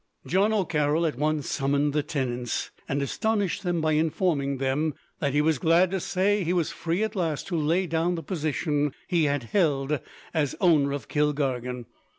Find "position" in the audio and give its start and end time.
8.23-8.95